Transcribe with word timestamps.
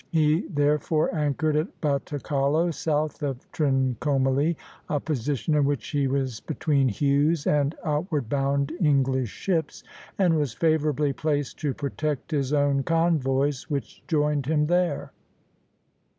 He 0.09 0.47
therefore 0.51 1.13
anchored 1.15 1.55
at 1.55 1.79
Batacalo, 1.79 2.71
south 2.73 3.21
of 3.21 3.37
Trincomalee, 3.51 4.55
a 4.89 4.99
position 4.99 5.53
in 5.53 5.63
which 5.65 5.89
he 5.89 6.07
was 6.07 6.39
between 6.39 6.89
Hughes 6.89 7.45
and 7.45 7.75
outward 7.85 8.27
bound 8.27 8.71
English 8.79 9.29
ships, 9.29 9.83
and 10.17 10.37
was 10.39 10.53
favorably 10.53 11.13
placed 11.13 11.59
to 11.59 11.75
protect 11.75 12.31
his 12.31 12.51
own 12.51 12.81
convoys, 12.81 13.69
which 13.69 14.01
joined 14.07 14.47
him 14.47 14.65
there. 14.65 15.11